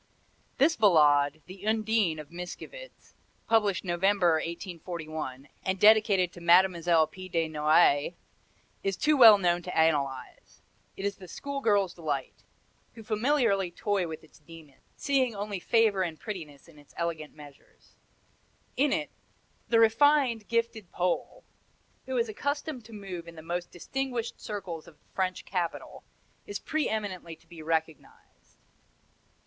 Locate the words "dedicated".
5.79-6.33